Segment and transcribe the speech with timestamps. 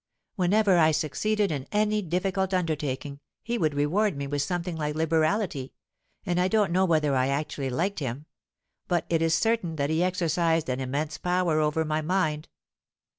[0.35, 5.73] Whenever I succeeded in any difficult undertaking, he would reward me with something like liberality;
[6.25, 10.69] and I don't know whether I actually liked him—but it is certain that he exercised
[10.69, 12.47] an immense power over my mind.